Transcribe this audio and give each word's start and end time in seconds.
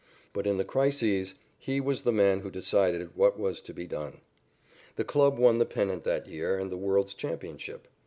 But 0.33 0.47
in 0.47 0.57
the 0.57 0.65
crises 0.65 1.35
he 1.59 1.79
was 1.79 2.01
the 2.01 2.11
man 2.11 2.39
who 2.39 2.49
decided 2.49 3.15
what 3.15 3.37
was 3.37 3.61
to 3.61 3.71
be 3.71 3.85
done. 3.85 4.21
The 4.95 5.05
club 5.05 5.37
won 5.37 5.59
the 5.59 5.65
pennant 5.67 6.05
that 6.05 6.25
year 6.27 6.57
and 6.57 6.71
the 6.71 6.75
world's 6.75 7.13
championship. 7.13 7.87